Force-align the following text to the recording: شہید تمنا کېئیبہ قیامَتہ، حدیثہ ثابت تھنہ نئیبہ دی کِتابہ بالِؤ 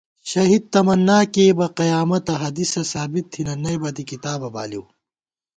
شہید 0.31 0.63
تمنا 0.73 1.19
کېئیبہ 1.33 1.67
قیامَتہ، 1.79 2.33
حدیثہ 2.43 2.81
ثابت 2.91 3.25
تھنہ 3.31 3.53
نئیبہ 3.63 3.89
دی 3.95 4.03
کِتابہ 4.09 4.47
بالِؤ 4.53 4.83